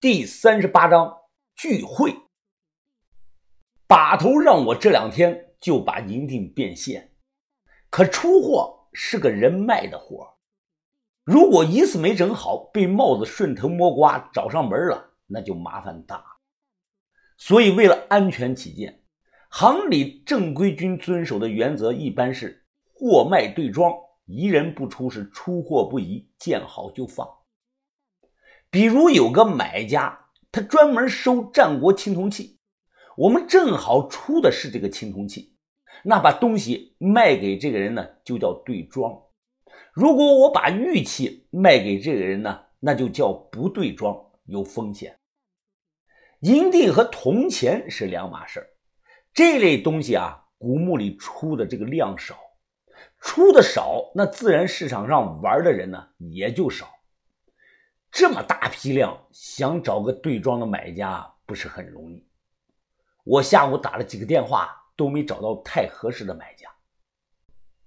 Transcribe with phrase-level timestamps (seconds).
[0.00, 1.14] 第三十八章
[1.54, 2.16] 聚会。
[3.86, 7.12] 把头让我这两天就把银锭变现，
[7.90, 10.38] 可出货是个人脉的活
[11.22, 16.24] 如果一次没整好，被帽子顺藤摸瓜找上门了，那就麻烦大。
[17.36, 19.02] 所以为了安全起见，
[19.50, 23.92] 行里正规军遵守的原则一般是货卖对庄。
[24.24, 27.28] 疑人不出是出货不疑，见好就放。
[28.70, 32.60] 比如有个买家，他专门收战国青铜器，
[33.16, 35.56] 我们正好出的是这个青铜器，
[36.04, 39.12] 那把东西卖给这个人呢，就叫对装。
[39.92, 45.18] 如果我把玉器卖给这个人呢，那就叫不对装，有风险。
[46.42, 48.64] 银锭和铜钱是两码事
[49.34, 52.36] 这类东西啊，古墓里出的这个量少。
[53.20, 56.88] 出的少，那自然市场上玩的人呢也就少。
[58.10, 62.26] 这么大批量，想找个对装的买家不是很容易。
[63.24, 66.68] 我下午打了几个电话，都没找到太合适的买家。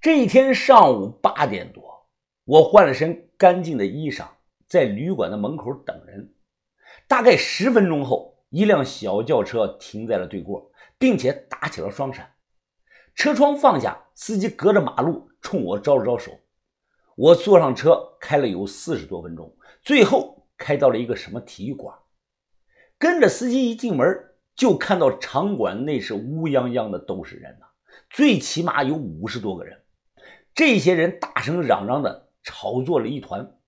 [0.00, 2.06] 这一天上午八点多，
[2.44, 4.26] 我换了身干净的衣裳，
[4.68, 6.32] 在旅馆的门口等人。
[7.08, 12.34] 大概十分钟后，一辆小轿车停在了对过，并且打起了双闪。
[13.14, 16.32] 车窗放下，司机隔着马路冲我招了招手。
[17.16, 21.96] 我坐上车，开了有四十多分钟，最后开到了一个什么体育馆。
[22.98, 27.66] 跟着司机一进门，就看到场馆内是乌泱泱的都是人呐，
[28.08, 29.84] 最起码有五十多个人。
[30.54, 33.58] 这些人大声嚷嚷的吵作了一团。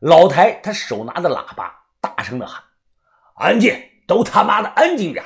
[0.00, 2.62] 老台他手拿着喇叭，大声的喊
[3.36, 3.76] ：“安静，
[4.06, 5.24] 都他妈的安静点！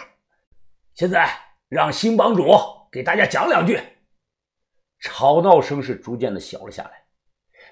[0.94, 1.30] 现在
[1.68, 2.50] 让新帮主。”
[2.90, 3.78] 给大家讲两句，
[5.00, 7.05] 吵闹声是逐渐的小了下来。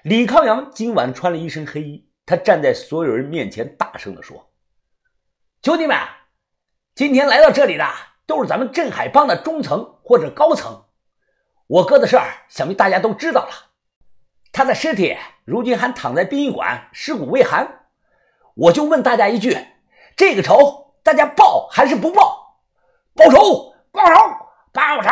[0.05, 4.51] 李康阳今晚穿了一身黑衣，他站在所有人面前，大声的说
[5.63, 5.97] ：“兄弟们，
[6.93, 7.83] 今天来到这里的
[8.27, 10.85] 都是咱们镇海帮的中层或者高层。
[11.65, 13.49] 我哥的事儿，想必大家都知道了。
[14.51, 17.87] 他的尸体如今还躺在殡仪馆，尸骨未寒。
[18.53, 19.57] 我就问大家一句：
[20.15, 22.59] 这个仇，大家报还是不报？
[23.15, 24.13] 报仇，报仇！”
[24.71, 25.09] 报仇！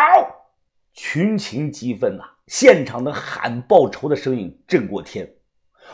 [0.94, 5.30] 群情激愤呐，现场的喊报仇的声音震过天。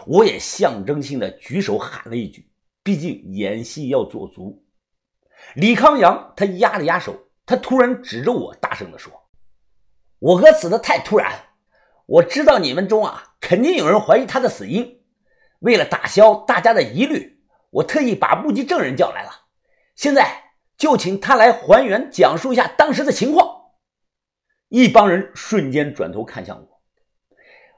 [0.06, 2.50] 我也象征性的举手喊了一句，
[2.84, 4.64] 毕竟演戏要做足。
[5.56, 7.16] 李康阳他压了压手，
[7.46, 9.12] 他突然指着我，大声的说
[10.20, 11.34] ：“我哥死的太突然，
[12.06, 15.02] 我知道你们中啊，肯定有人怀疑他的死因。
[15.60, 19.32] 为了打消大家的疑虑，我特意把目击证人叫来了。
[19.96, 23.59] 现在就请他来还原，讲述一下当时的情况。”
[24.70, 26.82] 一帮人瞬间转头看向我，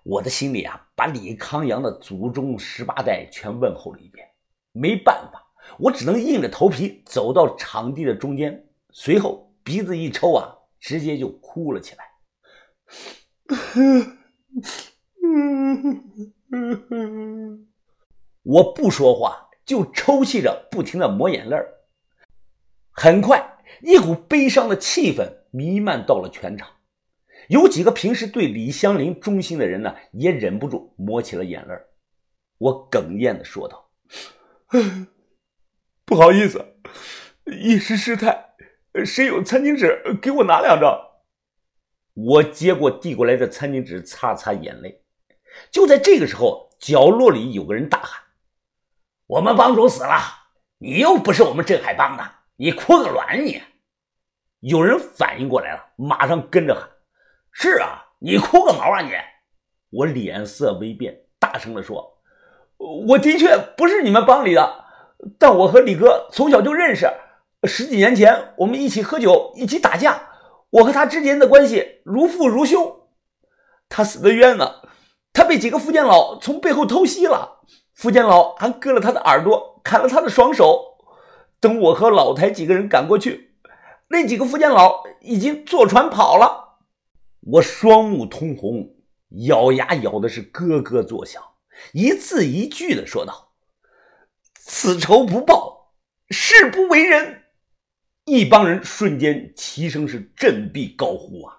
[0.03, 4.27] 我的心里啊，把李康阳的祖宗十八代全问候了一遍。
[4.73, 5.41] 没办法，
[5.79, 12.05] 我只能硬着头皮走到场地的中间，随后鼻子一抽啊，直接就哭了起来。
[18.43, 21.55] 我不说话，就抽泣着，不停的抹眼泪
[22.91, 26.67] 很快，一股悲伤的气氛弥漫到了全场。
[27.47, 31.73] 有几个平时对李香林忠心的人呢，也忍不住抹起了眼泪
[32.57, 33.89] 我哽咽的说道
[36.05, 36.75] ：“不好意思，
[37.45, 38.53] 一时失态，
[39.03, 40.95] 谁有餐巾纸给我拿两张？”
[42.13, 45.03] 我接过递过来的餐巾纸，擦擦眼泪。
[45.71, 48.21] 就在这个时候，角落里有个人大喊
[49.27, 50.19] ：“我们帮主死了，
[50.77, 53.61] 你又不是我们镇海帮的，你哭个卵你！”
[54.59, 56.90] 有人反应过来了，马上跟着喊。
[57.53, 59.11] 是啊，你哭个毛啊你！
[59.91, 62.17] 我脸色微变，大声的说
[63.09, 64.85] ：“我的确不是你们帮里的，
[65.37, 67.11] 但我和李哥从小就认识，
[67.65, 70.29] 十几年前我们一起喝酒，一起打架，
[70.69, 73.01] 我和他之间的关系如父如兄。
[73.89, 74.75] 他死的冤呢，
[75.33, 77.59] 他被几个福建佬从背后偷袭了，
[77.93, 80.97] 福建佬还割了他的耳朵，砍了他的双手。
[81.59, 83.55] 等我和老台几个人赶过去，
[84.07, 86.59] 那几个福建佬已经坐船跑了。”
[87.41, 88.95] 我双目通红，
[89.47, 91.43] 咬牙咬的是咯咯作响，
[91.91, 93.53] 一字一句的说道
[94.53, 95.93] ：“此仇不报，
[96.29, 97.43] 誓不为人。”
[98.25, 101.57] 一帮人瞬间齐声是振臂高呼：“啊！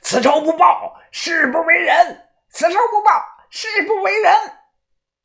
[0.00, 2.28] 此仇不报，誓不为人！
[2.50, 3.10] 此仇不报，
[3.50, 4.32] 誓不为人！”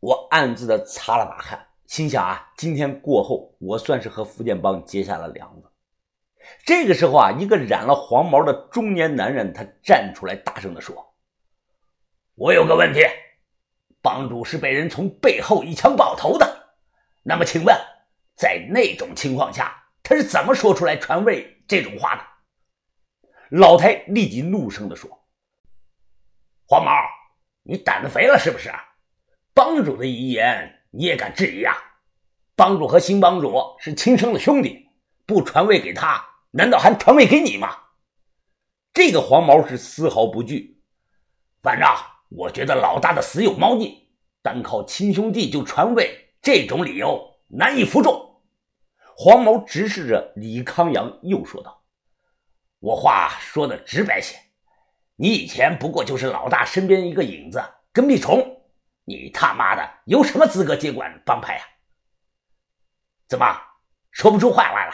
[0.02, 5.70] 我暗自的擦了把汗，心想啊，今天过后，我算是和福建帮结下了梁子。
[6.66, 11.16] 这个时候啊，一个染了黄毛的中年男人，他站出来，大声地说
[12.36, 13.02] ：“我有个问题，
[14.02, 16.76] 帮主是被人从背后一枪爆头的，
[17.24, 17.76] 那么请问
[18.36, 22.24] 在那种情况下，他是怎么说出来传位这种话的？
[23.58, 25.10] 老太立即怒声地说
[26.68, 26.92] ：“黄毛，
[27.64, 28.72] 你胆子肥了是不是？
[29.54, 31.76] 帮主的遗言你也敢质疑啊？
[32.56, 34.90] 帮主和新帮主是亲生的兄弟，
[35.26, 37.78] 不传位给他，难道还传位给你吗？”
[38.94, 40.82] 这个黄毛是丝毫不惧，
[41.62, 41.90] 反正
[42.30, 44.08] 我觉得老大的死有猫腻，
[44.42, 48.42] 单靠亲兄弟就传位，这种理由难以服众。
[49.16, 51.84] 黄毛直视着李康阳，又说道
[52.80, 54.38] ：“我话说的直白些，
[55.16, 58.62] 你以前不过就是老大身边一个影子、跟屁虫，
[59.06, 61.66] 你他妈的有什么资格接管帮派啊？
[63.28, 63.60] 怎么
[64.12, 64.94] 说不出话来了？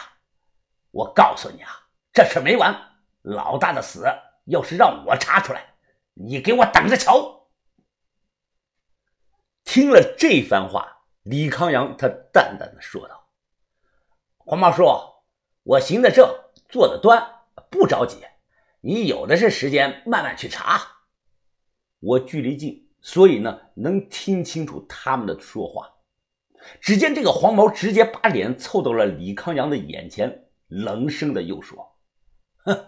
[0.90, 1.70] 我告诉你啊，
[2.12, 2.74] 这事没完。”
[3.22, 4.06] 老大的死，
[4.46, 5.74] 要是让我查出来，
[6.14, 7.48] 你给我等着瞧！
[9.62, 13.28] 听了这番话，李康阳他淡淡的说道
[14.38, 14.86] ：“黄毛叔，
[15.64, 16.34] 我行得正，
[16.68, 18.24] 坐得端，不着急。
[18.80, 20.80] 你有的是时间，慢慢去查。
[21.98, 25.92] 我距离近，所以呢，能听清楚他们的说话。
[26.80, 31.96] 只见这个黄毛直接把脸凑到了李康阳的眼前，冷声的又说
[32.64, 32.86] ：‘哼！’”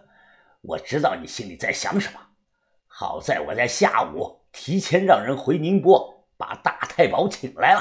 [0.62, 2.20] 我知道你心里在想什么。
[2.86, 7.80] 好在我在下午提前让人回宁波，把大太保请来了，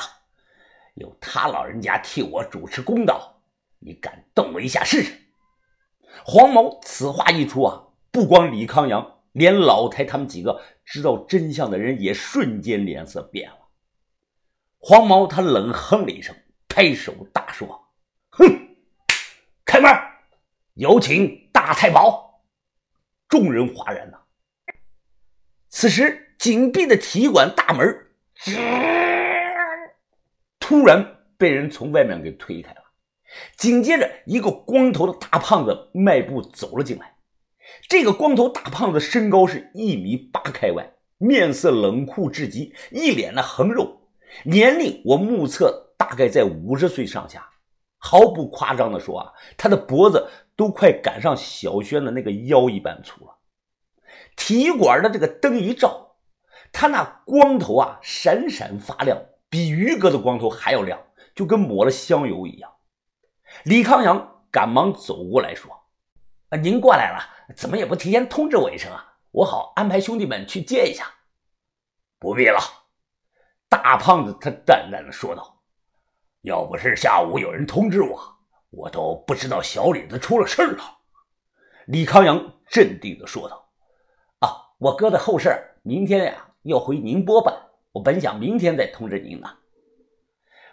[0.96, 3.44] 由他老人家替我主持公道。
[3.80, 5.14] 你敢动我一下试试？
[6.26, 13.58] 黄毛此话一出啊，不光李康阳，连老太他们几个知道真相的人也瞬间脸色变了。
[14.80, 16.36] 黄毛他冷哼了一声，
[16.68, 17.90] 拍手大说
[18.32, 18.71] ：“哼，
[19.72, 19.90] 开门，
[20.74, 22.44] 有请大太保。”
[23.30, 24.18] 众人哗然呐！
[25.70, 27.88] 此时紧闭的体育馆大门
[30.60, 32.82] 突然被人从外面给推开了，
[33.56, 37.16] 紧接着一个光头的大胖子迈步走了进来。
[37.88, 44.02] 这个光头大胖子身高是一米八开外，面色冷酷至极，一脸的横肉，
[44.44, 47.48] 年龄我目测大概在五十岁上下。
[48.04, 53.38] 毫不夸张的说啊，他的脖子都快赶上小轩的那个腰一般粗了。
[54.36, 56.16] 体育馆的这个灯一照，
[56.72, 59.18] 他那光头啊闪闪发亮，
[59.50, 61.00] 比于哥的光头还要亮，
[61.36, 62.72] 就跟抹了香油一样。
[63.66, 65.72] 李康阳赶忙走过来说
[66.50, 69.14] ：“啊，您过来了，怎么也不提前通知我一声啊？
[69.30, 71.06] 我好安排兄弟们去接一下。”
[72.18, 72.60] 不必了，
[73.70, 75.61] 大胖子他淡淡的说道。
[76.42, 78.20] 要不是下午有人通知我，
[78.72, 80.98] 我都不知道小李子出了事了。
[81.86, 83.70] 李康阳镇定的说道
[84.42, 84.50] ：“啊，
[84.80, 87.56] 我哥的后事，明天呀要回宁波办，
[87.92, 89.58] 我本想明天再通知您呢。”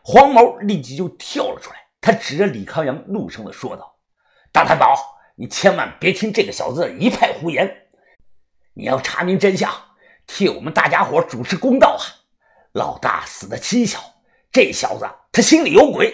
[0.02, 3.98] 黄毛立即就跳了出来，他指着李康阳，怒声的说道
[4.50, 4.94] ：“大太保，
[5.34, 7.88] 你千万别听这个小子一派胡言！
[8.72, 9.70] 你要查明真相，
[10.26, 12.24] 替我们大家伙主持公道啊！
[12.72, 14.00] 老大死的蹊跷，
[14.50, 15.06] 这小子……”
[15.38, 16.12] 他心里有鬼。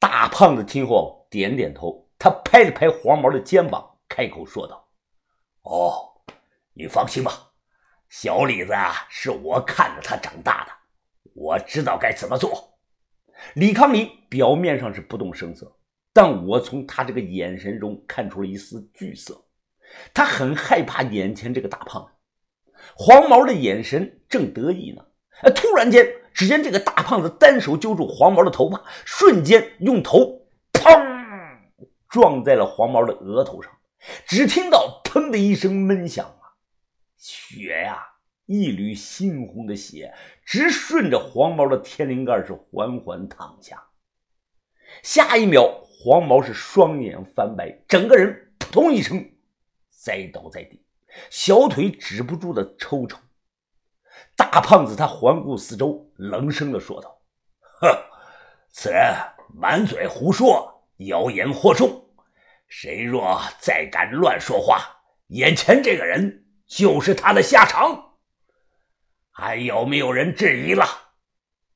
[0.00, 4.88] 大胖子听后点点头，他拍了拍黄毛的肩膀，开口说道
[5.62, 6.10] ：“哦，
[6.74, 7.52] 你放心吧，
[8.08, 10.72] 小李子啊，是我看着他长大的，
[11.34, 12.76] 我知道该怎么做。”
[13.54, 15.72] 李康林表面上是不动声色，
[16.12, 19.40] 但我从他这个眼神中看出了一丝惧色，
[20.12, 22.72] 他很害怕眼前这个大胖子。
[22.96, 26.04] 黄毛的眼神正得意呢，突然间。
[26.38, 31.58] 只见这个大胖子单手揪住黄毛的头发，瞬间用头砰
[32.08, 33.72] 撞在了黄毛的额头上。
[34.24, 36.54] 只听到砰的一声闷响啊，
[37.16, 38.06] 血呀，
[38.46, 40.14] 一缕猩红的血
[40.46, 43.82] 直顺着黄毛的天灵盖是缓缓淌下。
[45.02, 49.28] 下一秒，黄毛是双眼翻白，整个人扑通一声
[49.90, 50.80] 栽倒在地，
[51.30, 53.18] 小腿止不住的抽抽。
[54.36, 57.20] 大胖子他环顾四周，冷声的说道
[57.80, 57.88] ：“哼，
[58.70, 59.14] 此人
[59.54, 62.04] 满嘴胡说，妖言惑众。
[62.68, 68.16] 谁若再敢乱说话，眼前这个人就是他的下场。
[69.30, 70.84] 还有没有人质疑了？”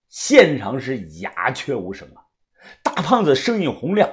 [0.09, 2.23] 现场是鸦雀无声啊。
[2.83, 4.11] 大胖子声音洪亮：“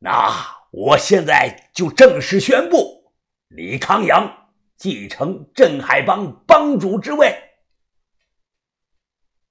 [0.00, 0.32] 那
[0.70, 3.12] 我现在就正式宣布，
[3.48, 4.43] 李康阳
[4.76, 7.34] 继承镇海帮帮主之位。”